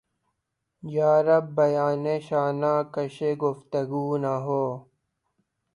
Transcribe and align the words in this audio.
یارب! 0.83 1.45
بیانِ 1.55 2.05
شانہ 2.27 2.73
کشِ 2.93 3.17
گفتگو 3.41 4.05
نہ 4.23 4.33
ہو! 4.45 4.63